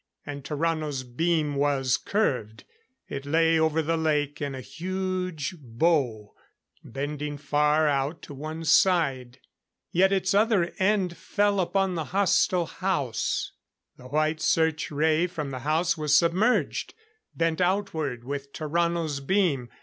[0.25, 2.63] And Tarrano's beam was curved.
[3.07, 6.33] It lay over the lake in a huge bow,
[6.83, 9.37] bending far out to one side.
[9.91, 13.51] Yet its other end fell upon the hostile house.
[13.97, 16.95] The white search ray from the house was submerged,
[17.35, 19.69] bent outward with Tarrano's beam.